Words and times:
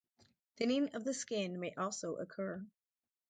Thinning 0.57 0.95
of 0.95 1.03
the 1.03 1.13
skin 1.13 1.59
may 1.59 1.75
also 1.75 2.15
occur. 2.15 2.65